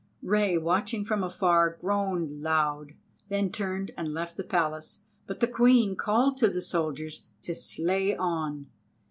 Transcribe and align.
Rei, 0.23 0.57
watching 0.57 1.05
from 1.05 1.23
afar, 1.23 1.77
groaned 1.79 2.31
aloud, 2.31 2.93
then 3.29 3.51
turned 3.51 3.91
and 3.95 4.11
left 4.11 4.35
the 4.35 4.43
Palace, 4.43 5.03
but 5.27 5.41
the 5.41 5.47
Queen 5.47 5.95
called 5.95 6.37
to 6.37 6.47
the 6.49 6.63
soldiers 6.63 7.27
to 7.43 7.53
slay 7.53 8.15
on. 8.17 8.65